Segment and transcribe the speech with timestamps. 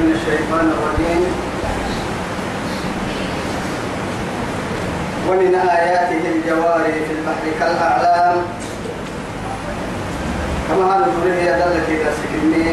[0.00, 1.22] من الشيطان الرجيم.
[5.28, 8.36] ومن آياته الجواري في البحر كالأعلام.
[10.68, 12.66] كما هذا نقول هي دلة إذا سكني.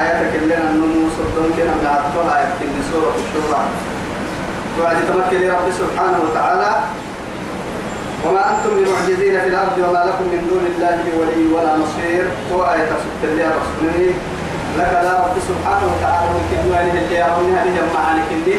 [0.00, 3.62] آياتك اللي النمو صدون كنا نعطوها يمكن سورة الشورى.
[4.80, 6.70] وعد تمكن رب سبحانه وتعالى.
[8.26, 12.24] وما أنتم بمعجزين في الأرض وما لكم من دون الله ولي ولا نصير.
[12.52, 14.14] هو آية سبت الله رسوله
[14.78, 18.58] لك لا رب سبحانه وتعالى ممكن دواني اللي يرون هذه المعاني كندي.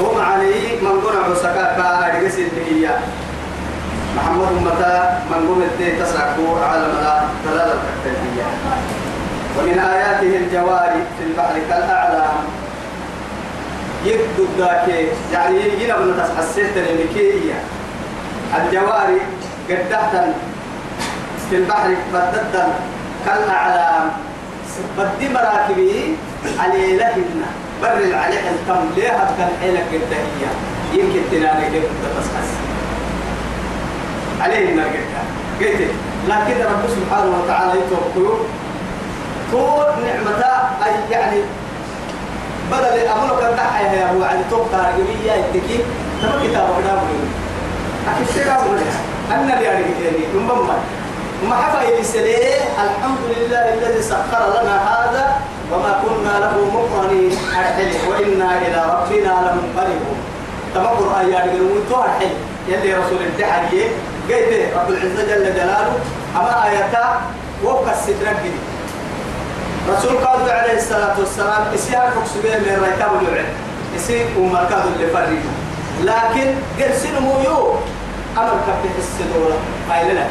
[0.00, 2.98] هو معاني من قرع وسكاك كأرجس الدهية
[4.16, 7.14] محمد متى من قم الدي تسعكو على مدى
[7.46, 8.46] دلالة التكتيكية
[9.58, 12.36] ومن آياته الجواري في البحر كالأعلام.
[14.04, 14.88] يكدو ذاك
[15.32, 17.54] يعني يجينا من تسحسيت للكية
[18.58, 19.20] الجواري
[19.70, 20.34] قدحتا
[21.50, 22.68] في البحر بددا
[23.26, 24.10] كالأعلام.
[24.98, 26.16] بدي مراكبي
[26.58, 27.42] علي لهن
[27.82, 30.50] بر العليح التم ليه كان حيلك الدهية؟
[30.92, 32.50] يمكن تنالي كيف تتسحس
[34.40, 34.86] عليه النار
[35.60, 35.90] قلت.
[36.28, 38.38] لكن رب سبحانه وتعالى يتوقعوا
[39.52, 40.44] طول نعمة
[40.84, 41.40] أي يعني
[42.72, 44.44] بدل أمرك الدحية يا أبو علي.
[44.50, 45.78] توقع رجلية يتكي.
[46.22, 47.18] تبقى كتابك نابل
[48.08, 48.56] أكيد سيرا
[49.30, 49.84] أن اللي يعني.
[49.84, 50.74] كتير من بمبر.
[51.42, 52.36] وما حفا يسلي
[52.84, 55.40] الحمد لله الذي سخر لنا هذا
[55.72, 60.18] وما كنا له مقرنين أرحل وإنا إلى ربنا لمنقلبون.
[60.74, 62.32] تمقر أيام الموت أرحل.
[62.68, 63.86] يلي رسول الدحية
[64.28, 65.94] قيت رب العزة جل جلاله
[66.36, 67.20] أما آياتا
[67.64, 68.42] وقع السترك
[69.90, 73.50] رسول قال عليه الصلاة والسلام إسيار فكسبين من ريتاب الوعد
[73.96, 75.52] إسي ومركز اللي فريقه.
[76.02, 77.74] لكن قرسين مويو
[78.38, 79.58] أمر كبه السدورة
[79.90, 80.30] قايل لك.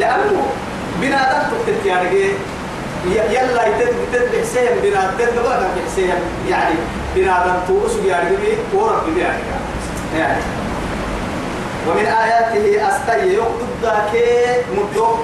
[0.00, 0.46] لأنه
[1.00, 2.28] بنادم تكتب يعني
[3.30, 6.20] يلا يتدبح سيهم بنادم تدبح سيهم
[6.50, 6.74] يعني
[7.16, 8.30] بنادم توسو يعني
[8.74, 9.42] ورب يعني
[10.18, 10.42] يعني.
[11.88, 14.22] ومن آياته أستي يقصد ذاك
[14.72, 15.16] مدو.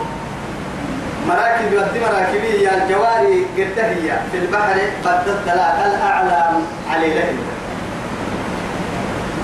[1.28, 7.38] مراكب يد مراكبية الجواري قدهية في البحر قد الدلاء الأعلام علي لهم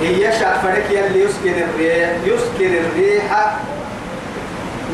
[0.01, 3.57] هي شعفرك يلي يسكن الريح يسكن الريح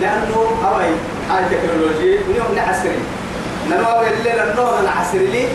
[0.00, 0.90] لأنه هواي
[1.30, 3.02] هاي تكنولوجي نيوم نحسري.
[3.70, 5.48] ننوى اللي ننوى نحسري لي.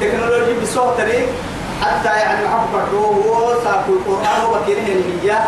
[0.00, 1.18] تكنولوجي بصوتني
[1.82, 5.38] حتى يعني محبك هو ساكو القرآن وكينه المية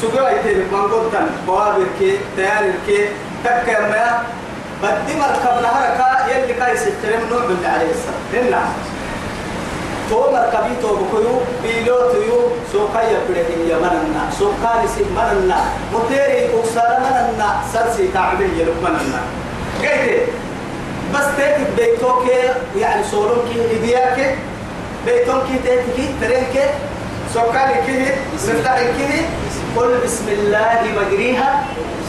[0.00, 3.08] سجوا يتم من قدام بوابر كي تيار كي
[3.44, 4.22] تكر ما.
[4.82, 8.22] بدي مركب نهرك يلي كاي سترم نوع من عليه السلام.
[8.32, 8.62] هنا
[10.12, 12.40] تو مركبي تو بكيو بيلوت يو
[12.72, 15.60] سوكايا بدك يا مننا سوكاني سي مننا
[15.92, 19.20] متيري أكسر مننا سرسي تعبي يلو مننا
[19.82, 20.28] قيت
[21.14, 22.24] بس تيك بيتوك
[22.76, 24.38] يعني سولوك إدياك
[25.06, 26.54] بيتوك تيك تريك
[27.34, 29.22] سوكاني كيه مفتاحي كيه
[29.76, 31.64] قل بسم الله مجريها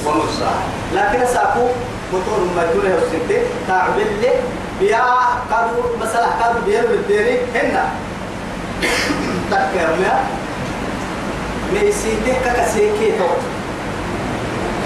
[0.05, 0.63] ومرساها
[0.95, 1.65] لكن ساكو
[2.13, 3.37] موتور ما يكون السنتي
[3.67, 4.31] تعبي لي
[4.79, 5.03] بيا
[5.51, 7.85] قالوا مثلا قالوا بيا بالديري هنا.
[9.51, 10.15] تكر ما
[11.73, 13.27] ميسي ده كسيكي تو.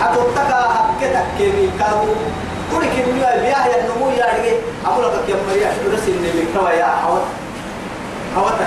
[0.02, 2.16] حتى تكا حكتك كمي كانوا
[2.72, 4.56] كل كمية بيا يا نمو يا رجع
[4.86, 7.22] أقول لك يا مريا شو رسي اللي كوا يا حوت.
[8.36, 8.60] حوت.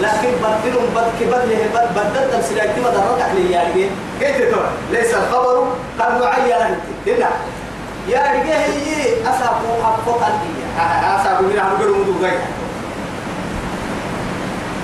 [0.00, 3.86] لكن بدلهم بد كبدله بد بدل تمسيرك ما درتك لي يا رجع
[4.20, 4.60] كيف تو؟
[4.92, 5.66] ليس الخبر
[6.00, 6.76] قد معين
[7.06, 7.30] هنا.
[8.08, 10.52] يا رجال هي أسابو أبو قلبي
[11.20, 12.38] أسابو من هم قالوا مدو غير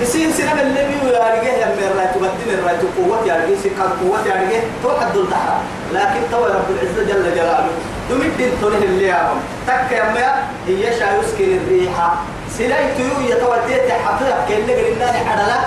[0.01, 3.89] يصير سنة اللي بيو يا رجال يا من رايت بدين الرايت قوة يا رجال سكان
[4.01, 5.57] قوة يا رجال تو حد الدهر
[5.93, 7.67] لكن تو رب العزة جل جلاله
[8.09, 10.33] دمت دين تونه اللي يابم تك يا ما
[10.67, 12.15] هي شايوس كين الريحة
[12.57, 15.59] سلاي تيو يتوتيت حطيها كأنه قلنا حدلا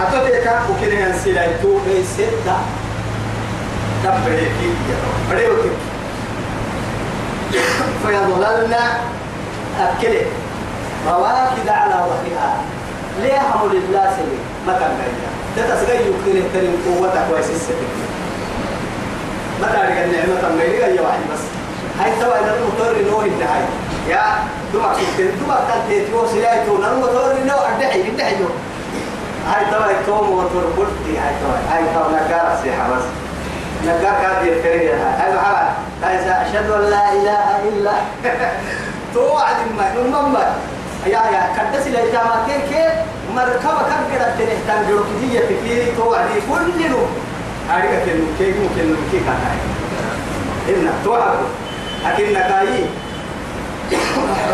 [0.00, 2.56] حطيت كان وكنا سلاي تو بيستا
[4.04, 4.96] تبريكي يا
[5.30, 5.70] بريوكي
[8.02, 8.74] فيظللن
[9.80, 10.26] أكله
[11.08, 12.56] رواكد على ظهرها
[13.22, 14.38] ليه حمل الله سلي
[14.72, 17.76] كان غيرها تتسقي يكثر ترين قوتك ويسسك
[19.60, 21.40] ما تعرف النعمة غيرها يا واحد بس.
[22.00, 23.62] هاي توا إذا المطر نوه الدعاي
[24.08, 24.22] يا
[24.74, 28.34] دمك كتير دمك تنتهي تو سلايتو نرو مطر نوه الدعي الدعي
[29.48, 33.04] هاي توا توم وطر بلتي هاي توا هاي توا نكار سيحة بس.
[33.86, 35.68] نكار كادي الكريه هاي محمد
[36.02, 37.92] هاي أشهد أن لا إله إلا
[39.14, 40.36] توعد ما نمم
[41.06, 42.88] يا يا كدس إلى جامعة كي
[43.34, 46.26] مركبة كم كده تنهتم جوكية تكيري توعد.
[46.50, 46.98] كل نو
[47.70, 51.38] هاري كتير كي ممكن كي كان هاي توعد.
[52.04, 52.84] لكن نكاي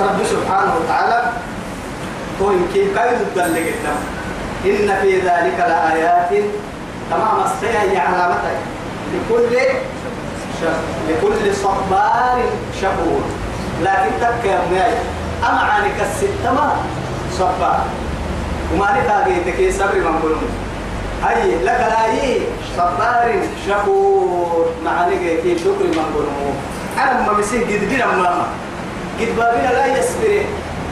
[0.02, 1.32] رب سبحانه وتعالى.
[2.38, 3.72] توين كيف كايد الدلق
[4.64, 6.30] إن في ذلك لآيات.
[7.10, 7.44] تمام.
[7.44, 8.81] السيئة علامتك.
[9.12, 9.56] لكل
[11.08, 12.42] لكل صبار
[12.80, 13.22] شكور
[13.82, 14.86] لكن تك يا
[15.42, 16.76] أما عنك الستة
[17.38, 17.84] صبار.
[18.74, 20.50] وما لك كي صبر من قلوب
[21.22, 22.40] هاي لك لا
[22.76, 23.34] صبار
[23.68, 26.54] شكور معنى كي شكر من قلوب
[26.98, 28.46] أنا ما مسيه قد بنا ماما
[29.20, 30.44] قد بابنا لا يسبره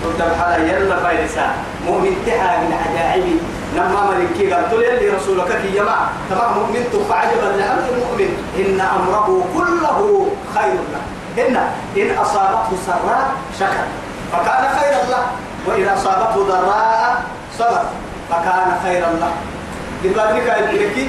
[0.04, 1.46] قلت بحالا يلا فايرسا
[1.86, 3.36] مؤمن تحا من عجائبي.
[3.76, 8.30] لما ملكي قال تقول لي رسولك يا جماعة تمام مؤمن فعجبا لأمر المؤمن.
[8.58, 11.02] إن أمره كله خير له.
[11.38, 11.56] إن
[11.96, 13.30] إن أصابته سراء
[13.60, 13.86] شكر.
[14.32, 15.22] فكان خيرا له.
[15.66, 17.22] وإن أصابته ضراء
[17.58, 17.84] صبر.
[18.30, 19.32] فكان خيرا له.
[20.04, 21.06] قد بابنك يقول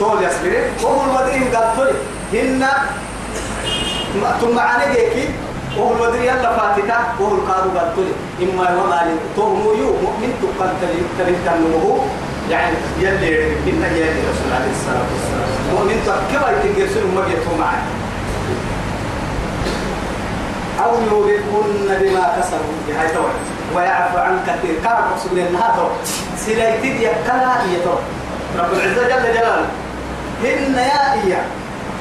[0.00, 1.90] طول يصبر وهو المدرين قال تقول
[2.32, 2.66] هن
[4.40, 5.30] ثم عنيك
[5.78, 10.70] وهو الودري يلا فاتتا وهو القادو قال تلي إما وما لتوهم يو مؤمن تقل
[11.18, 11.86] تلي تنمه
[12.50, 13.32] يعني يلي
[13.66, 15.48] من يلي رسول عليه الصلاة والسلام.
[15.74, 17.82] مؤمن تكبر يتجسر ما يتو معه
[20.84, 22.78] أو يوبقهن بما كسبوا.
[22.88, 23.30] بهاي تور
[23.74, 24.74] ويعفو عن كثير.
[24.84, 25.90] كان مقصود لأنها تور
[26.46, 27.54] سلايتي يكلا
[27.84, 28.00] تور
[28.58, 29.68] رب العزة جل جلاله.
[30.42, 31.42] هن يا إيا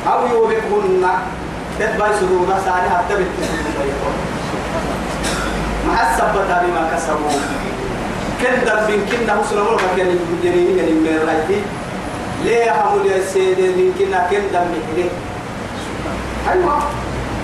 [0.08, 1.04] أو يوبقهن
[1.80, 3.94] تتبع سرورنا ساري حتى بالتسليم
[5.88, 7.30] مع السبت بما كسبوا
[8.42, 11.62] كن دم كنا حسن مرة كان الجنين يعني من رايتي.
[12.44, 15.10] ليه حمل يا سيد من كنا كن دم كده
[16.52, 16.80] أيوة.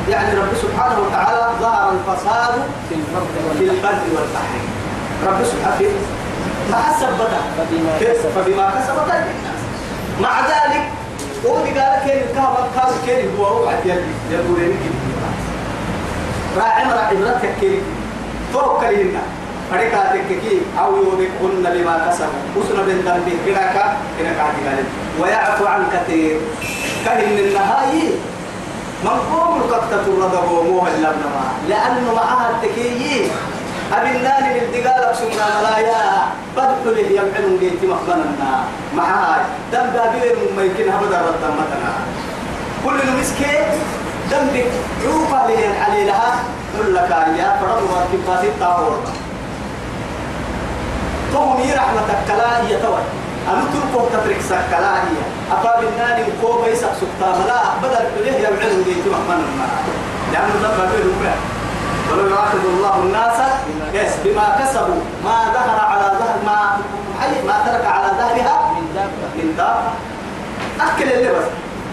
[0.10, 2.54] يعني رب سبحانه وتعالى ظهر الفساد
[2.90, 4.62] في البر والبحر.
[5.28, 5.90] رب سبحانه
[6.72, 7.30] مع السبت
[8.36, 9.62] فبما كسبت الناس
[10.22, 10.84] مع ذلك
[11.44, 14.02] ودي قال كين الكهرباء قال كين هو؟ وعد يلي
[14.32, 14.76] يقول لي
[16.58, 17.82] راعي مرا عبرتك كين
[18.54, 19.22] توكل لنا
[19.72, 22.42] فريقا تككي أو يوبقهن لما كسبوا.
[22.58, 24.84] وسنا بن ذنب كناك كناك عادي
[25.22, 26.40] ويعفو عن كثير.
[27.06, 28.10] كهن النهاية.
[29.04, 32.52] منقوم القطة الرضا موها اللبنما لأنه معها
[33.94, 36.04] التكيي أبناني بالدقالة سمنا ملايا.
[36.58, 38.26] بدخل له يمحن جيت مخبنا
[38.96, 41.94] معها دم بابير ما يمكن هبدا رد متنا
[42.86, 43.58] كل المسكي
[44.32, 44.72] دم بك
[45.06, 46.36] عوفا لي علي لها
[46.80, 49.00] قل لك يا فرد وكفاتي الطاهور.
[51.34, 53.04] تهم رحمتك كلا هي توي
[53.50, 55.18] أنا تركوا تترك سكلا هي
[55.52, 59.46] أبا بالناني وكوبا يسق سكتا ملا بدل له يمحن جيت مخبنا
[60.34, 61.06] لأنه دم بابير
[62.14, 63.38] ولو يؤاخذ الله الناس
[63.94, 66.78] يس بما كسبوا ما ظهر على ظهر ما
[67.48, 68.72] ما ترك على ظهرها
[69.36, 69.92] من دابة.
[70.82, 71.48] أكل اللي بس.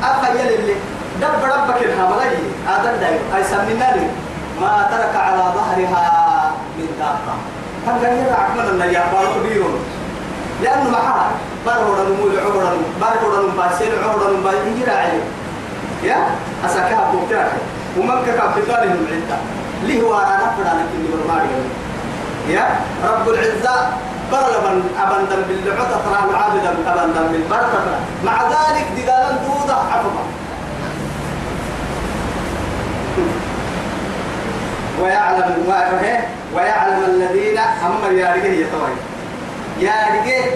[0.04, 0.74] أخيل اللي.
[1.20, 2.42] دب ربك الحملي.
[2.68, 4.06] هذا الدايم أي سمينا لي.
[4.60, 7.34] ما ترك على ظهرها من دابة.
[7.86, 9.84] هم لي عقلنا أن يا بارو كبيرون.
[10.62, 11.30] لأنه معها
[11.66, 15.24] بارو رنمو عورا بارو رنمو باسير عليه
[16.02, 16.16] يا؟
[16.66, 17.52] أساكها بوكتاك
[17.98, 19.36] ومن كان في داره العدة
[19.82, 21.48] ليه أنا فرانا كني برماري
[22.48, 23.88] يا رب العزة
[24.32, 30.24] برلبا أبندم باللعطة ترى عابدا أبندم بالبركة مع ذلك دقالا دودة عفوا.
[35.02, 35.64] ويعلم
[36.54, 38.94] ويعلم الذين هم يا رجال يتوي
[39.80, 40.50] يا رجال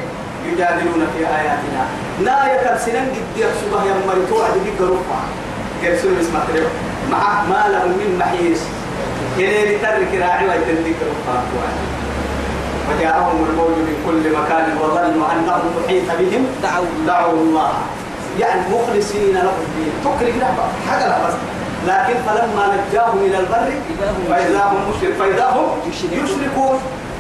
[0.47, 1.83] يجادلون في آياتنا.
[2.21, 5.21] لا يكل سنن قد يحسبها يا مريتو عدي قروفا
[5.83, 6.69] كرسول اسمه تريو
[7.11, 8.61] مع ما لهم من محيص.
[9.39, 11.45] يلي ترك راعي ويتنديك رفاق
[12.89, 16.47] وجاءهم الموج من كل مكان وظنوا انهم محيط بهم.
[16.63, 17.73] دعوا دعوا الله.
[18.41, 19.93] يعني مخلصين له الدين.
[20.05, 21.35] تكرك نعمة حاجة لا بس
[21.87, 23.71] لكن فلما نجاهم إلى البر
[24.31, 25.67] فإذا هم مشرك فإذا هم
[26.13, 26.79] يشركون.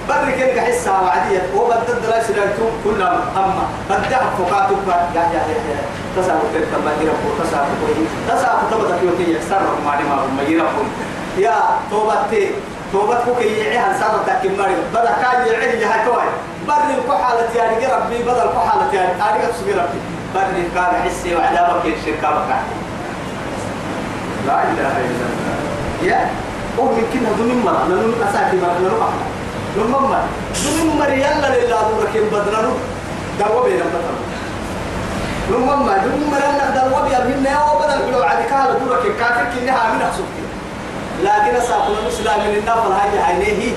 [0.09, 1.42] بر كن حسها وعدية.
[1.56, 4.76] وبدد لا سلايتهم كلهم أما بدع فقاتك
[5.14, 5.78] يا يا يا
[6.16, 7.80] تسابق تلك ما يربو تسابق
[8.28, 10.83] تسابق تبدك يوتي يكسر ما ما ما يربو
[11.38, 11.56] يا
[11.90, 12.50] توبتي.
[12.92, 16.28] توبتك كي يعيها تكيم مريم بدأ كان يعيه يا توي
[16.68, 19.12] بر الكحالة يعني ربي بدل الكحالة يعني.
[19.12, 20.00] أنا قصدي ربي.
[20.34, 22.58] بر كان حسي وعذابك الشركة بكا
[24.46, 25.54] لا إله إلا الله.
[26.02, 26.30] يا
[26.78, 28.78] أو يمكن هذول مرة لأنه أساكي مرة.
[28.82, 29.24] لأنه أحنا
[29.76, 30.24] لما مرة
[30.64, 32.72] دون مرة يلا لله دورك بدرنا
[33.38, 34.14] دوا بدر
[35.50, 40.02] لما مرة دون مرة دوا بينا بينا وبدل بلو عادي كهلا دورك كاتك كنها من
[40.02, 40.43] أحسبك
[41.23, 43.73] لكن ساقنا مسلم من النفر هاي عينيه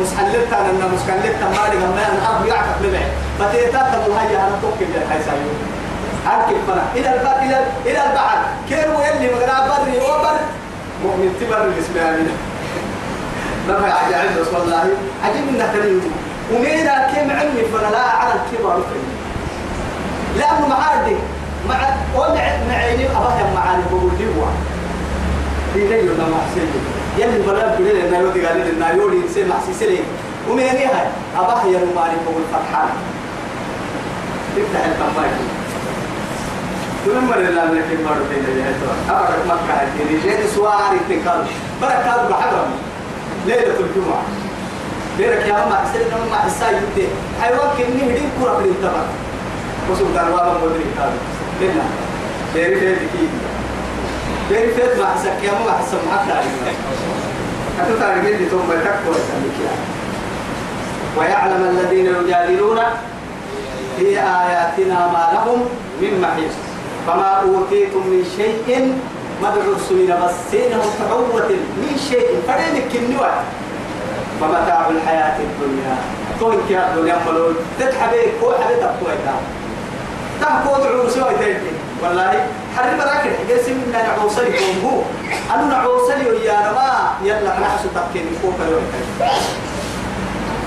[0.00, 3.00] مسحلتها أن مسحلتها ما لي ما أنا يعرف لبع
[3.38, 5.50] فتيتات أبو هاي أنا توكل هاي سايو
[6.26, 10.36] أركب فنا إلى البعد إلى إلى البعد كيرو يلي مغرب بري؟ وبر
[11.02, 12.28] مؤمن تبر الإسلامي.
[13.68, 14.84] ما في عجائب بس والله.
[15.24, 16.02] عجيب إنك تريد.
[16.52, 21.16] ومينا كم علمي فلا لا على الكبر فيه لأنه معادي.
[21.68, 21.76] مع
[22.16, 24.10] ومع معيني أباها معاني بقول
[25.74, 26.68] لي في ليل ما حسين
[27.18, 29.98] يلي بلاد بلاد لنا يودي قال لنا يولي إنسان محسيسلي
[30.50, 30.90] ومين هي
[31.36, 32.88] أباها يا روماني بقول فرحان
[34.56, 35.36] تفتح الكمباية
[37.04, 38.74] تقول مر الله من كم مرة بين الجهات
[39.10, 41.44] أبرك مكة هذه رجال سواري تكال
[41.82, 42.70] بركة بحرم
[43.46, 44.22] ليلة الجمعة
[45.18, 47.08] بيرك يا ماما حسين ماما حسين
[47.42, 49.04] حيوان كني هدي كورة في التبر
[49.90, 51.12] وسوق دروابا مدري هذا
[51.60, 51.82] لنا
[52.54, 53.28] بيري فيت كي
[54.50, 56.44] فيت ما حسك يا ماما حسن معك
[57.78, 59.16] حتى تعرف لي ثم تكبر
[61.18, 62.80] ويعلم الذين يجادلون
[63.98, 65.60] في آياتنا ما لهم
[66.00, 66.54] من محيص.
[67.06, 68.94] فما أوتيتم من شيء
[69.42, 72.42] مدرسين بسينهم تعوة من شيء.
[72.48, 73.30] فرينك النوع
[74.40, 75.96] فمتاع الحياة الدنيا.
[76.40, 77.54] كون كيا الدنيا ملول.
[77.80, 79.16] تتحبي كو حبي تبقى
[80.40, 85.02] تحكو دعو سوى تيجي والله حرم راكد حجي سمنا نعوصلي هو
[85.54, 86.90] أنا نعوصلي ويا رما
[87.24, 88.80] يلا نحسو تبكين كلو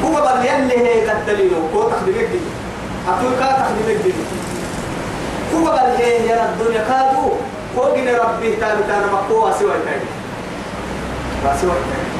[0.03, 2.39] هو بل يلي هي قدلينو كو تخدمك دي
[3.09, 4.13] أقول كا تخدمك دي
[5.55, 7.31] هو بل هي يا الدنيا كادو.
[7.75, 10.09] فوقنا ربي تابي تانا مقوى سوى تيجي
[11.45, 12.13] وسوى تيجي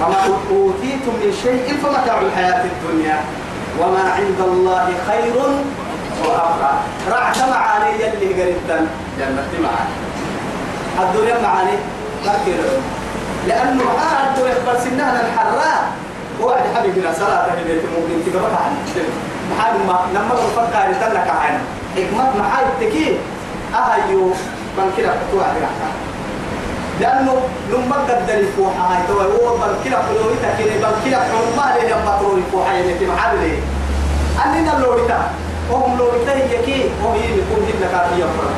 [0.00, 0.16] فما
[0.50, 3.18] أوتيتم من شيء فمتاع الحياة الدنيا.
[3.80, 5.34] وما عند الله خير
[6.28, 6.72] وأبقى.
[7.10, 8.86] رعت معاني يلي قريبا
[9.18, 9.94] جنة معاني.
[11.00, 11.76] الدنيا معاني
[12.26, 12.56] لكن
[13.48, 15.92] لأنه آه الدنيا بس إنها الحراء
[16.42, 18.72] وعد حبيبنا صلاة بيت ممكن تقبل عن
[19.50, 21.58] محال ما لما بفكر تلك عن
[21.96, 23.16] حكمة محال تكي.
[23.74, 24.26] أهيو
[24.78, 25.44] من كده فتوى
[27.00, 27.34] لأنه
[27.72, 29.58] لما قدر الفوحة هاي توا هو
[30.02, 33.58] فلوريتا كده بالكلا حرمة ليه لما ترور الفوحة يعني في محل ليه؟
[34.44, 35.30] أننا اللوريتا
[35.70, 38.56] وهم لوريتا هي كي وهم يكون هنا كافية فرق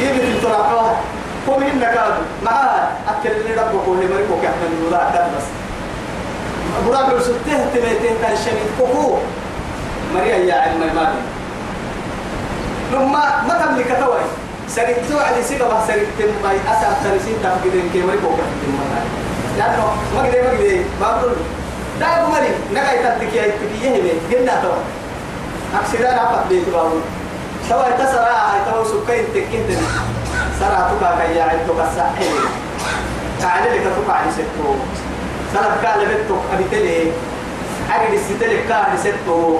[0.00, 0.96] جيب الترابها
[1.48, 5.44] هم هنا كافي معها أكل اللي ربك وهي مريكو كحنا الولاء ده بس.
[6.88, 9.18] براك رسلته تبيته تنشمي كوكو
[10.14, 11.20] مريا يا علم المالي
[12.92, 14.20] لما ما تملك توي
[14.68, 18.42] سرقتو على سيقا بس سرقت باي أسا ترسين تفقدين كي مري بوكا
[19.58, 21.32] لأنه ما قدي ما قدي ما بقول.
[22.00, 24.72] لا أبو مري نقاي تدك يا تكيه هبه جنة تو
[25.74, 26.88] أكسيدان أفضل بيت باو
[27.68, 29.78] سوا تسرع هاي سكين تكين
[30.60, 32.36] سرع تبا كي يعد تو كسحيل
[33.40, 34.74] تعالى لك تبا على ستو.
[35.54, 37.12] سرع كاله بيتو أبي تلي.
[37.90, 39.58] أجد الستلك كاله ستو.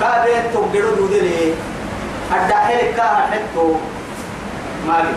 [0.00, 1.54] كاله تو جرو دودلي
[2.32, 3.74] الدحيل كاها حتو.
[4.88, 5.14] مالي.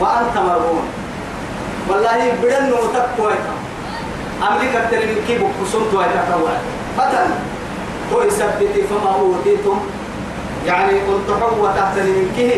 [0.00, 0.86] وأنت مرهون.
[1.88, 3.34] والله بدن وتقوى
[4.48, 6.54] أمريكا ترى كيف بكسون توي تقوى
[6.98, 7.30] فتن
[8.12, 9.78] هو يثبت فما أوتيتم.
[10.66, 12.54] يعني قلت حوة تحت من كه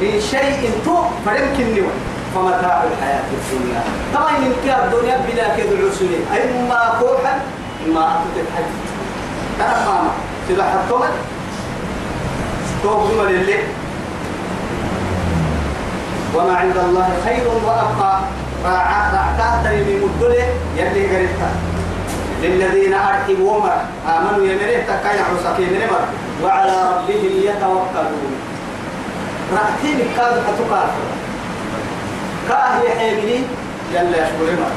[0.00, 0.96] من شيء تو
[1.26, 1.94] فلمكن نوى
[2.34, 3.82] فمتاع الحياة الدنيا.
[4.14, 7.40] طبعا يمكن الدنيا بلا كذا العسولين إما كوحا
[7.86, 8.72] إما أتت الحج.
[9.58, 10.10] ترى ماما
[10.48, 11.14] تبع حطومت
[12.82, 13.62] توقف لله
[16.34, 18.20] وما عند الله خير وأبقى.
[18.64, 21.50] راعتا تريمي مدلة يلي قريبتا
[22.42, 23.78] للذين أرحبوا ومر
[24.08, 26.02] آمنوا يمره تكاين عسكي نمر
[26.44, 28.32] وعلى ربهم يتوكلون.
[29.52, 30.88] رأتين كاد حتقال
[32.48, 33.38] كاه يحيمني
[33.94, 34.72] يلا يشكر مر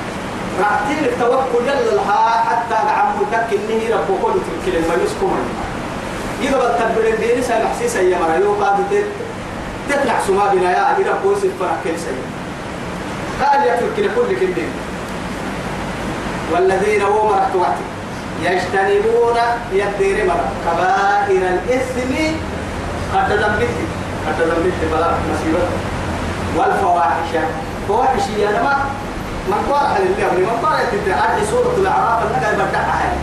[0.60, 5.38] رأتين التوكل يلا لها حتى عمو تكنه ربو كل تلك ما يسكم.
[6.42, 8.78] يقبل تبرين ديني ساي محسيس أي مرة يو قاد
[9.89, 12.24] تطلع سما بنا يا إلى قوس الفرح كل سيء
[13.42, 14.70] قال يترك لكل كلمة.
[16.53, 17.79] والذين مرة وقت.
[18.44, 19.38] يجتنبون
[19.74, 22.12] يدير مرة كبائر الإثم
[23.15, 23.75] قد ذنبت
[24.27, 25.63] قد ذنبت بلا مصيبة.
[26.58, 27.32] والفواحش.
[27.88, 28.75] فواحش يا نما
[29.48, 33.13] من طارح لله من طارح تدعي سورة الأعراف أنك بدعها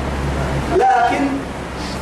[0.76, 1.26] لكن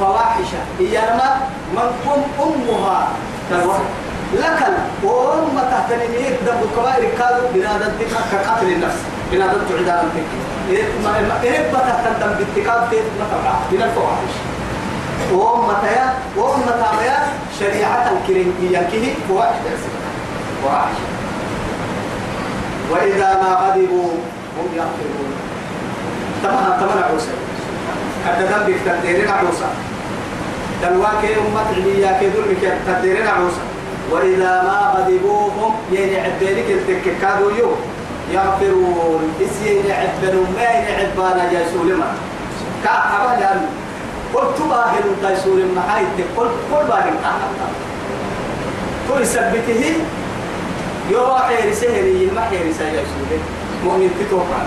[0.00, 1.40] فواحشة هي ما
[1.74, 3.08] من قم أمها.
[3.50, 3.76] تروح
[4.34, 7.92] لكن وأم تهتني ميك دم الكبائر كادوا بنادم
[8.32, 8.96] كقتل النفس.
[9.32, 10.28] بنادم تعيد على التك
[11.44, 14.34] إيه بتهتن دم بالتكاد تيت مثلا من الفواحش.
[15.32, 17.18] وأم تيا وأم تاميا
[17.60, 19.54] شريعة الكريم ينكه فواحش
[20.62, 20.96] فواحش
[22.90, 24.10] وإذا ما غضبوا
[24.58, 25.32] هم يغفرون
[26.42, 27.30] تمام تمام عوسى.
[28.26, 29.68] حتى ذنبك تديرين عروسا
[30.82, 33.64] دلواك أمة عليا بك تديرين عروسا
[34.10, 37.76] وإذا ما غضبوهم يعني عبالك التككادوا يوم
[38.32, 42.12] يغفرون إسي عبنوا ما يعبانا جاسوا لما
[42.84, 43.68] كعبة لأنه
[44.34, 46.06] قلت باهر الدايسور المحايد
[46.36, 47.68] قلت كل باهر كعبة
[49.08, 49.94] تو يثبته
[51.10, 53.40] يروح يرسهري ما يرسهري يسوله
[53.84, 54.62] مؤمن تتوقع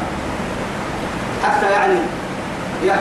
[1.43, 1.99] حتى يعني
[2.85, 2.95] يا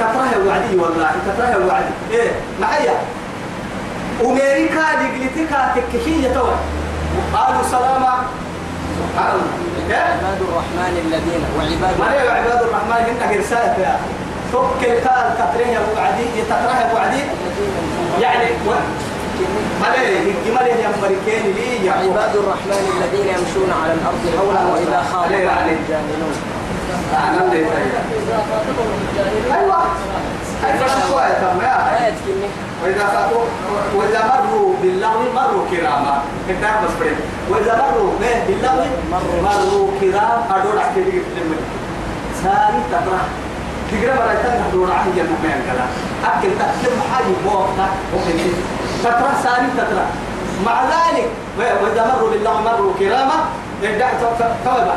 [0.00, 2.30] تكره وعدي والله تكره وعدي إيه
[2.60, 2.94] معايا
[4.24, 6.56] أمريكا لقلتك تككية توي
[7.34, 8.14] قالوا سلاما
[8.98, 9.34] سبحان
[9.78, 13.96] الله عباد الرحمن الذين وعباد ما هي عباد الرحمن هن رسالة يا
[14.52, 17.22] فك الكال تكره يا ابو عدي تكره يا ابو عدي
[18.20, 18.70] يعني و...
[21.88, 25.48] أبو عباد الرحمن الذين يمشون على الأرض هونا وإذا خاطبهم.
[25.80, 26.34] الجاهلون
[29.52, 30.35] أنا
[33.94, 36.22] وإذا مروا باللغو مروا كراما
[37.50, 38.56] وإذا مروا به
[39.12, 39.90] مروا.
[40.00, 41.56] كرام أدور أحكي لك تلمي
[42.42, 43.20] ساري تقرأ
[43.90, 45.86] تقرأ مرة تنه دور عهي جنة مين كلا
[46.30, 48.52] أكل تكتم حاجة بوقتا وكذي
[49.04, 50.06] تقرأ ساري تقرأ
[50.66, 53.38] مع ذلك وإذا مروا باللغو مروا كراما
[53.82, 54.94] يدع توبة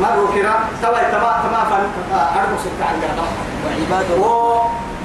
[0.00, 3.28] مروا كرام توي تما تما فن أربع ستة عن قرأ
[3.64, 4.60] وعباد و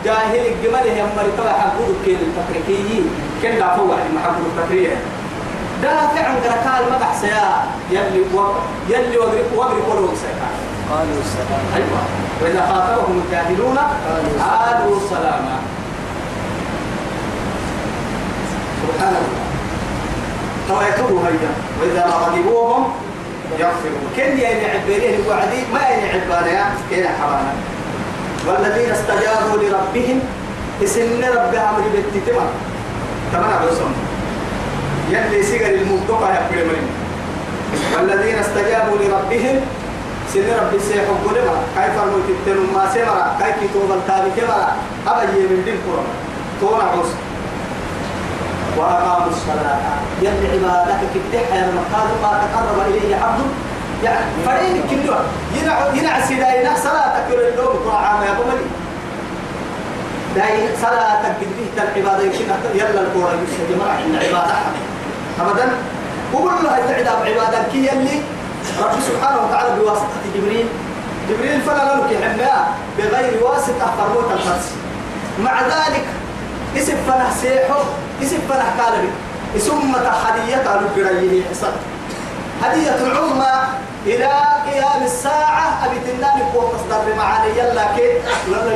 [0.06, 3.10] جاهل الجمال هم مرتبة حقود كين التكريكيين
[3.42, 4.96] كن دافعوا عن محبود التكرية
[5.82, 8.54] دافع عن قرقال ما بحسيا يلي و...
[8.90, 10.50] يلي وغري وغري قولوا سيكا
[10.92, 11.64] قالوا السلام.
[11.76, 12.02] أيوة.
[12.42, 13.78] وإذا خاطبهم الجاهلون
[14.40, 15.58] قالوا سلاما
[18.82, 19.42] سبحان الله.
[20.68, 21.52] تويتوا هيا.
[21.82, 22.94] وإذا ما غضبوهم
[23.60, 24.04] يغفرون.
[24.16, 27.54] كن يعني عبريه وعدي؟ ما يعني عبانا كين حرانا.
[28.48, 30.20] والذين استجابوا لربهم
[30.84, 32.46] إسن رب عمري بالتتمة
[33.34, 33.94] تمام عبسهم
[35.10, 36.90] يلي سيجر المنطقة يا كل مريم.
[37.96, 39.62] والذين استجابوا لربهم
[40.34, 43.38] سن ربي سيحب لما كيف الموت التنم؟ ما سمرا.
[43.40, 44.76] كيف توب التابي كمرا
[45.08, 46.04] أبا يمن دين قرى
[46.62, 47.18] تونا عصر
[48.78, 49.80] وأقاموا الصلاة.
[50.22, 53.42] يلي عبادك كدح يا مقال ما تقرب إليه عبد.
[54.04, 55.16] يعني فريق كنوا
[55.56, 58.66] ينع ينع سيداينا صلاة كل اليوم طاعة يا بملي
[60.36, 62.24] داي صلاة قديه العبادة.
[62.24, 64.56] يمكن يلا الكورة يسجد مرح إن عبادة
[65.42, 65.72] أبدا.
[66.34, 68.22] وقول له تعدى بعبادة كي يلي
[68.82, 70.66] رب سبحانه وتعالى بواسطة جبريل.
[71.30, 74.72] جبريل فلا لك حماء بغير واسطة فرموت الفرس.
[75.44, 76.06] مع ذلك
[76.78, 77.80] اسم فنح سيحو
[78.24, 79.10] اسم فنح كالبي.
[79.60, 81.74] ثم هدية لقريه حصل
[82.64, 83.54] هدية العظمى
[84.06, 84.32] إلى
[84.66, 85.86] قيام الساعة.
[85.86, 87.50] أبي تناني قوة تصدر معاني.
[87.60, 88.10] يلا كي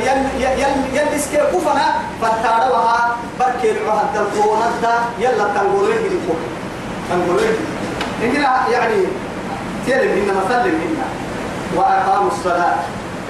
[0.06, 1.86] يل يل يل اسكي كفنا.
[2.22, 4.62] فتاروها بركي العهد القرون
[5.18, 6.40] يلا تنقلين دي فوق
[7.10, 7.56] تنقلين
[8.22, 9.00] إننا يعني
[9.86, 11.06] تيلم إن مثل منا
[11.76, 12.76] وأقاموا الصلاة.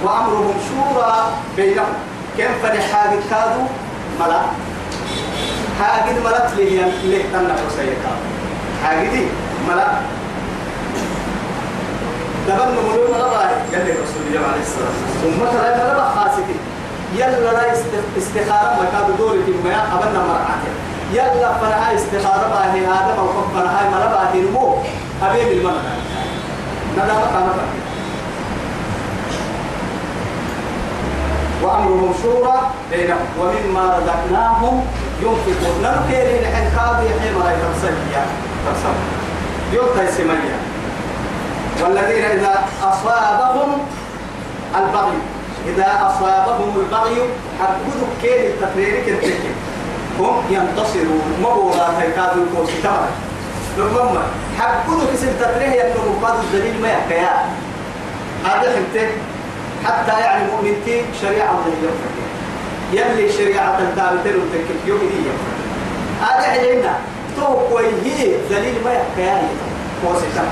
[0.05, 1.94] وأمرهم شورى بينهم.
[2.38, 3.66] كم فرحاق كادوا
[4.20, 4.40] ملا.
[5.80, 6.64] حاجد ملت لي
[7.04, 8.12] ليه تنا حسيكا
[8.84, 9.26] حاجدي
[9.68, 9.86] ملا
[12.48, 15.22] دبل مولو ملا باي قال لي رسول الله عليه الصلاة والسلام.
[15.22, 16.56] ثم ترى ملا بخاستي
[17.16, 17.72] يلا لا
[18.18, 20.72] استخارة ما كاد دوري في ما ابنا مرعاته
[21.12, 24.76] يلا فرها استخارة باهي ما وقف فرها ملا باهي نمو.
[25.22, 25.92] أبي بالمنى
[26.96, 27.64] ندا بقى ندا
[31.62, 32.57] وأمرهم شورى
[32.90, 33.27] بينهم.
[33.40, 34.85] ومما رزقناهم
[35.23, 35.83] ينفقون.
[35.83, 38.23] لحن كاد يحيي ما يترسليا
[38.66, 38.97] ترسل
[39.73, 40.59] يوتا سميا
[41.83, 43.71] والذين إذا أصابهم
[44.77, 45.19] البغي.
[45.66, 47.21] إذا أصابهم البغي
[47.61, 49.40] حقودوا كيل التقرير كنتك
[50.21, 53.11] هم ينتصرون مبورا هيكادوا الكوسي تمام.
[53.79, 54.23] ربما
[54.59, 57.47] حقودوا كسر تقرير ينمو بعض الدليل ما يحكيها
[58.45, 59.09] هذا حمته
[59.87, 62.14] حتى يعني مؤمنتي شريعة يوفق
[62.92, 65.31] يلي شريعة الدابتين وتكك يوم دي
[66.22, 66.94] هذا علينا
[67.37, 69.49] تو كويه دليل ما يحكياني
[70.03, 70.44] كوسيتا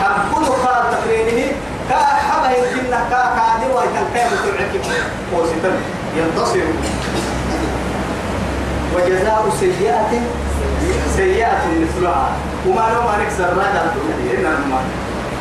[0.00, 1.52] حقول خال تقريره
[1.88, 4.70] كا حبه يمكن كا كادر ويكن كيف تبعك
[5.34, 5.70] كوسيتا
[6.16, 6.58] ينتصر.
[8.94, 10.10] وجزاء سيئة.
[11.16, 12.28] سيئة مثلها.
[12.66, 13.82] وما لو ما نكسر راجع
[14.38, 14.80] إنما.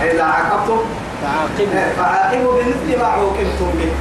[0.03, 0.79] إذا عاقبتم
[1.25, 1.93] فعاقبوا.
[1.97, 3.91] فعاقبوا بمثل ما عوقبتم به.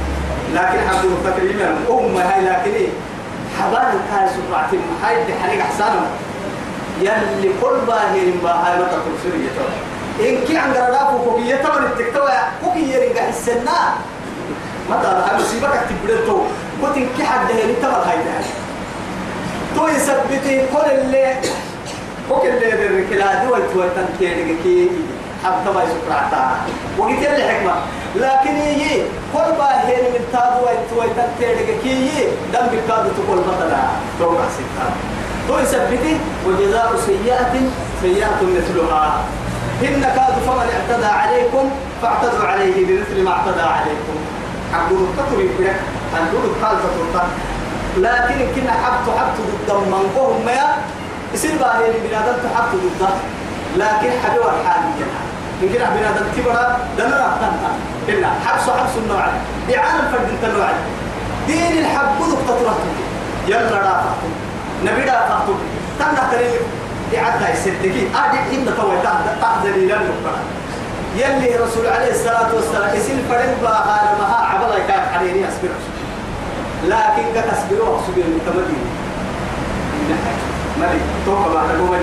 [0.53, 2.87] لكن حمد تكريما أم هاي لكن إيه؟
[3.59, 4.69] حبان كان سرعة
[5.03, 6.07] هاي بحريق أحسانهم
[7.01, 12.31] يلي كل باهر باهر ما تقول سوريا إن كي عن قرابه كوكية تمن التكتوى
[12.63, 13.79] كوكية رنجا السنة.
[14.89, 16.37] ما ترى هاي مصيبة كتبدلتو
[16.81, 18.45] كنت إن كي حد هني تمن هاي ده
[19.75, 21.35] تو يثبتي كل اللي
[22.29, 24.89] كل اللي بالركلا دول توتن كي كي
[25.45, 26.43] حتى ما يسكرعتا
[26.97, 27.75] وقلت لي حكمة.
[28.15, 29.03] لكن يي
[29.33, 33.81] كل باهين من تابو ويتوي تتيرك كي دم بكاد تقول مثلا
[34.19, 34.85] توقع ستة.
[35.47, 37.53] تو يثبتي وجزاء سيئة
[38.01, 39.21] سيئة مثلها.
[39.81, 41.69] إن كاد فمن اعتدى عليكم
[42.01, 44.17] فاعتدوا عليه بمثل ما اعتدى عليكم.
[44.73, 45.75] حقول التطوي بك
[46.13, 47.23] حقول الخالصة
[47.97, 49.37] لكن كنا حبت حبت
[49.69, 50.75] ضد من قوم ما
[51.33, 53.09] يصير باهين بنادم حبت ضد
[53.77, 54.81] لكن حبيب الحال
[55.61, 57.71] جنا يمكن بنادم تبرا دنا رحتنا
[58.09, 59.25] إلا حبس حبس النوع
[59.69, 60.69] دعانا فرد النوع
[61.47, 62.67] دين الحب ضد
[63.47, 64.31] يلا رافعتم
[64.83, 65.57] نبي رافعتم
[65.99, 66.61] تنا تريد.
[67.13, 68.07] يعدى يسدكي.
[68.15, 68.97] أدي إن توي
[69.41, 70.37] تحذري لن يقبل.
[71.15, 75.69] يلي رسول عليه الصلاة والسلام يسير فرد باها لما عبلا كان حريني أصبر
[76.83, 78.85] لكن قد أصبروا أصبر المتمدين
[80.79, 81.99] ملي توقع ما تقول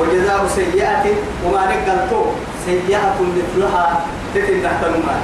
[0.00, 1.04] وجزاء سيئة
[1.44, 2.24] وما نقلتو
[2.66, 4.00] سيئة مثلها
[4.34, 5.20] تتن تحت المال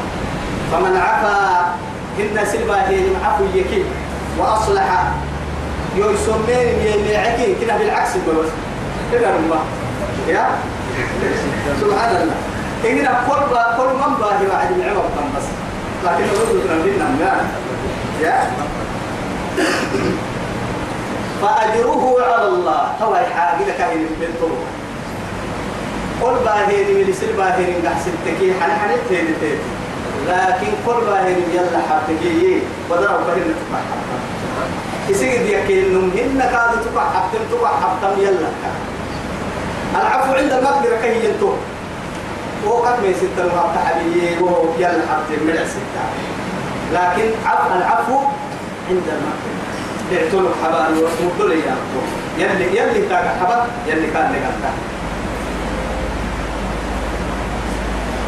[0.73, 1.75] فمن عفا
[2.21, 3.85] إن سلبا هي عفو يكي
[4.39, 5.13] وأصلح
[5.97, 8.51] يسمين يميعكي كده بالعكس بس
[9.13, 9.61] كده الله
[10.29, 10.47] يا؟
[11.81, 12.35] سبحان الله.
[12.85, 13.43] إننا كل
[13.77, 15.47] كل من باهي واحد من عمر بس.
[16.05, 16.75] لكن الرسول كنا
[18.23, 18.51] يا؟
[21.43, 22.83] فأجره على الله.
[23.03, 24.76] هو حاجة كاين من طرق.
[26.23, 29.59] قل باهين يصير باهين قحسن تكي حن حن تين تين
[30.29, 33.81] لكن قل باهين يلا حبتكي بدر فرين تبع
[35.09, 38.49] يصير ديك إنهم هن كادوا تبع حبتم تبع حبتم يلا.
[39.95, 41.53] العفو عند المقدرة كي ينتو
[42.67, 45.55] وقت ما يصير تلوها تحبيه وهو يلا حبتم من
[46.93, 48.19] لكن عفو العفو
[48.91, 49.57] عند المقدرة.
[50.13, 51.77] دعتلو حبان ومدل يا
[52.39, 54.86] يلي يلي تاك حبا يلي كان لك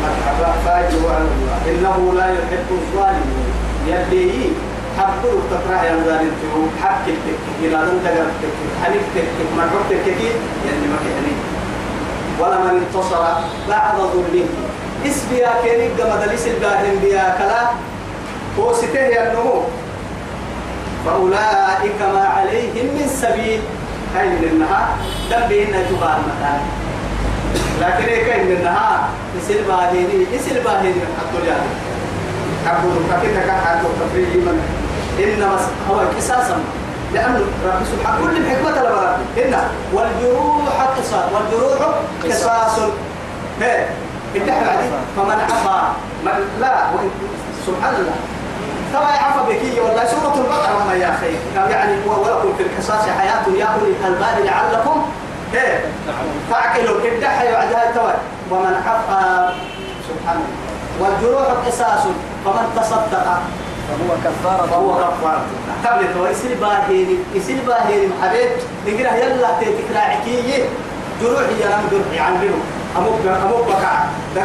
[0.09, 3.49] مرحبا فاجوا على الله إنه لا يحب الظالمين
[3.87, 4.51] يلي
[4.99, 10.21] حبوا تطرح يا ظالم تو حق تك إلى ان تقرب تك حنيف تك مرحب تك
[10.66, 11.27] يلي ما كان
[12.40, 13.23] ولا من انتصر
[13.68, 14.47] بعد ظلمه.
[15.07, 17.62] إسبيا كيني قمد ليس الباهن بيا كلا
[18.59, 19.62] هو ستيه النمو
[21.07, 23.61] فأولئك ما عليهم من سبيل.
[24.16, 24.88] هاي النهار.
[25.31, 26.59] دم بينا جبال مثلا
[27.81, 31.03] لكن إيه كاين من النهار؟ يصير باهيني يصير باهيني
[31.43, 31.67] اليوم
[32.67, 34.62] حقول فكيف كان حق التفريج من؟
[35.19, 35.59] إنما
[35.91, 36.61] هو قصاصا.
[37.14, 39.55] لأنه رب سبحانه كل الحكمة لبرا إن
[39.93, 41.88] والجروح قصاص والجروح
[42.25, 42.79] قصاص.
[43.61, 43.87] هي
[44.37, 44.79] انتهى
[45.17, 45.93] فمن عفا
[46.25, 46.75] من لا
[47.67, 48.17] سبحان الله.
[48.93, 50.05] كما يعفى بكي والله.
[50.07, 51.35] سورة البقرة يا أخي.
[51.73, 55.03] يعني ولكم في القصاص حياة يا أولي الألباب لعلكم
[55.54, 55.80] إيه
[56.50, 58.14] فاعقلوا الدحى بعدها توي.
[58.50, 59.52] ومن عفى
[60.08, 60.58] سبحان الله.
[61.00, 62.04] والجروح قصاص.
[62.44, 63.26] فمن تصدق.
[63.88, 65.42] فهو كفارة فهو كفارة
[65.87, 67.16] قبل تو يصير باهيني.
[67.34, 68.50] يصير باهيني حبيب
[68.87, 70.64] نقرأ يلا تكرا عكية
[71.22, 72.61] جروح يا رم جروح عن بينه
[72.96, 74.42] أموك أموك بكع ده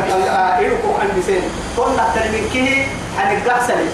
[0.57, 1.41] إيركو عند سين
[1.77, 2.87] كنا تلمكيه
[3.17, 3.85] حنقحسني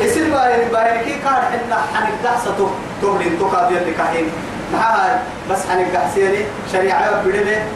[0.00, 2.66] يصير باهر باهر كي كان حنا حنقحسة تو
[3.02, 3.82] تهرين تو كابير
[4.72, 7.66] معها بس حنقحسيني شريعة بدله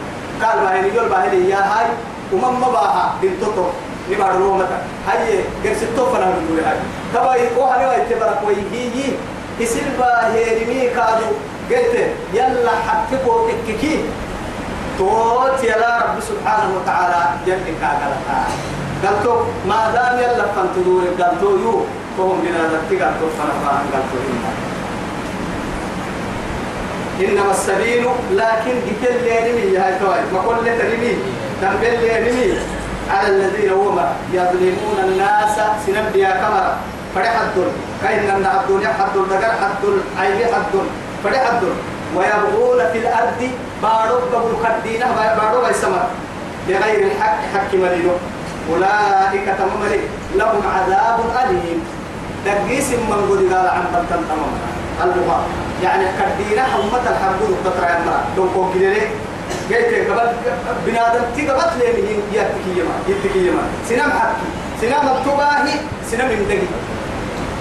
[0.42, 1.86] قال باهر يقول باهر يا هاي
[2.32, 3.64] ومن ما باها توتو
[4.10, 4.78] نبار رو متى؟
[5.08, 6.78] هاي غير ستو فنا نقول هاي.
[7.14, 9.14] تبا يكو هاي واي تبرك وي هي
[9.60, 11.30] يصير باهر مي كادو.
[11.70, 11.94] قلت
[12.34, 14.04] يلا حككو تككي
[14.98, 18.38] توت يلا رب سبحانه وتعالى جنك كاغلتا
[19.04, 19.34] قالتو
[19.68, 21.84] ما دام يلا فانتدور قالتو يو.
[22.18, 24.18] فهم بنا ذاتي قالتو فنفان قالتو
[27.20, 31.16] إنما السبيل لكن قتل لي هاي توي ما كل ترمي
[31.60, 32.58] تنبل لي
[33.10, 34.00] على الذين هم
[34.32, 36.76] يظلمون الناس سنبيا كمرة
[37.14, 37.70] فرح الدل.
[38.02, 40.74] كأن أن الدنيا حد الدقر حد العيب حد
[41.24, 41.74] فرح الدل.
[42.16, 43.50] ويبغون في الأرض
[43.82, 45.06] بارو بقول كدينة
[45.38, 46.04] بارو بيسمر
[46.68, 48.12] بغير الحق حق مرينو
[48.70, 49.82] أولئك تمام
[50.34, 51.80] لهم عذاب أليم.
[52.46, 54.52] دقيس من قد قال عن بطن تمام.
[55.02, 55.38] اللغة
[55.82, 58.24] يعني كدينا حمة الحرب تطرع المرأة.
[58.36, 59.02] دون كوكيلي
[59.68, 60.32] جيت قبل
[60.86, 64.48] بنادم تي قبل لي من يتكي يما يتكي يما سنام حكي
[64.80, 65.74] سنام التباهي
[66.10, 66.68] سنام يمدقي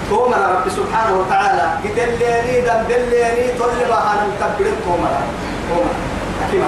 [0.10, 1.65] تومر رب سبحانه وتعالى.
[1.84, 5.13] قتلني دم دلني طلبها أنا مكبرين تومر.
[5.69, 5.93] تومر.
[6.41, 6.63] حكيم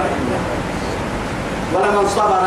[1.74, 2.44] ولا من صبر.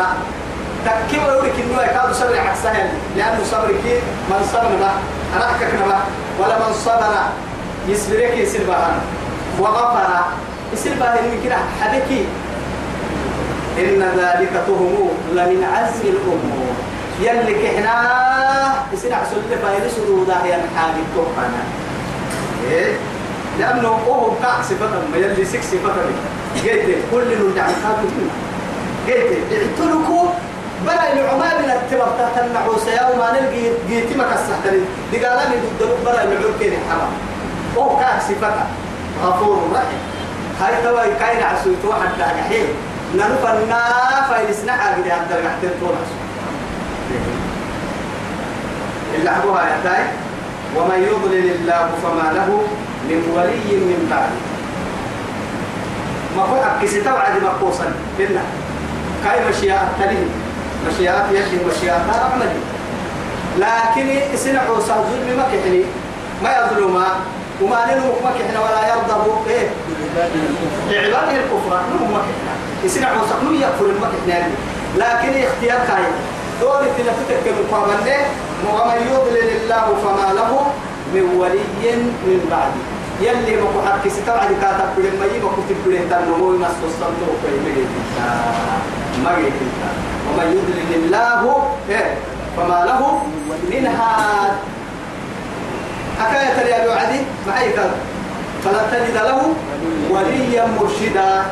[0.85, 3.95] تكيم يقولك إنه يكاد صبر عكسها لأنه صبر كي
[4.29, 4.91] من صبر ما
[5.35, 5.99] أنا أحكك نبا
[6.39, 7.13] ولا من صبر.
[7.87, 8.99] يصبرك يصير بها
[9.59, 10.09] وغفر.
[10.73, 12.25] يصير بها من كده حبكي.
[13.79, 16.73] إن ذلك تهم لمن عزم الأمور.
[17.21, 17.95] يلي كحنا
[18.93, 21.63] يصير عسل فايل سرودا هي الحاجة توقعنا.
[22.71, 22.93] إيه؟
[23.59, 25.93] لأنه هو كاع صفة ما يلي سك صفة
[26.55, 28.29] قلت كل اللي نعم كاتبين
[29.07, 30.27] قلت اعتلكوا
[30.85, 34.81] بلا العمال من التبر تحت النعوس يوم ما نلقي جيتي ما كسحتني.
[35.11, 35.57] دي قال لي
[36.05, 37.11] بلا العمال كين حرام.
[37.77, 38.53] هو كاع صفة
[39.23, 39.99] غفور رحيم.
[40.61, 42.65] هاي توا كاين عسويت واحد داقحين
[43.15, 43.81] نرفنا
[44.29, 45.95] فايلسنا حاجة عبد القحتين طول
[49.15, 50.03] اللي حبوها يا تاي.
[50.75, 52.63] ومن يضلل الله فما له
[53.09, 54.39] من ولي من بعده
[56.37, 58.41] ما هو أكسي توعد مقوصا بنا
[59.23, 60.27] كاي مشيئة تليه.
[60.87, 62.59] مشيئات يدي مشيئات أعملي
[63.57, 65.83] لكن إسنا عوصا ظلم ما كحني
[66.43, 67.03] ما يظلم
[67.61, 69.67] وما نلوم ما كحنا ولا يرضى إيه؟
[70.89, 72.53] لعباده الكفر نهم ما كحنا.
[72.85, 74.47] إسنا عوصا نو يكفر ما كحنا
[74.97, 76.03] لكن اختيار كاي
[76.61, 78.17] دور تنفتك المقابلة
[78.65, 80.51] ومن يضلل الله فما له
[81.13, 81.91] من ولي
[82.25, 82.81] من بعده
[83.21, 87.55] يلي مكو حق ستر عدي كاتب بلين ما يبقى كتب بلين تنمو يمسك الصمت وكي
[87.65, 87.87] مجيب
[89.23, 89.31] ما
[90.27, 92.15] ومن يضلل الله إيه؟
[92.57, 93.21] فما له
[93.71, 94.53] من هاد
[96.19, 97.95] حكاية يا أبو عدي معي كذا
[98.65, 99.53] فلا تجد له
[100.09, 101.43] وليا مرشدا.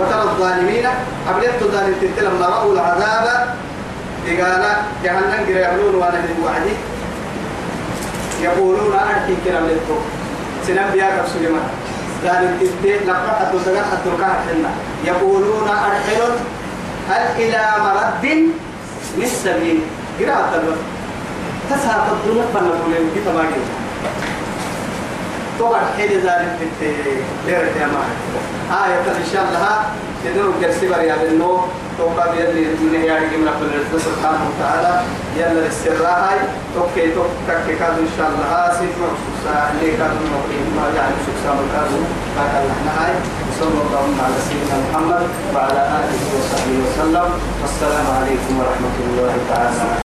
[0.00, 0.86] وترى الظالمين
[1.28, 3.54] قبلت الظالمين لما رأوا العذاب.
[4.26, 4.64] قال
[5.04, 6.74] جهنم قرأ يعملون وأنا من وعدي.
[8.42, 9.96] يقولون أرحي كلام للكو
[10.66, 11.68] سنبي يا سليمان.
[12.24, 14.70] التي لقد حتى سجل حتى كهحنا
[15.04, 16.20] يقولون أرحل.
[17.10, 18.24] هل إلى مرد
[19.18, 19.78] من سبيل
[20.20, 20.99] قراءة الوقت.
[21.70, 23.62] تسهى الدنيا فنقول كي تماجي
[25.60, 26.94] طبعا حين ذلك التي
[27.46, 28.14] ليرة يا معي
[28.84, 29.76] آية إن شاء الله
[30.24, 35.02] تدور جرسي بريا بالنور توقع بيدي من هي من رب العزة سبحانه وتعالى
[35.36, 36.38] يلا السراء هاي
[36.74, 42.00] توكي توكك كاد إن شاء الله سيف مخصوصا اللي كاد المقيم ما يعني شخصا مكادو
[42.36, 43.14] باك الله هاي
[43.60, 47.28] صلى الله على سيدنا محمد وعلى آله وصحبه وسلم
[47.62, 50.09] والسلام عليكم ورحمة الله تعالى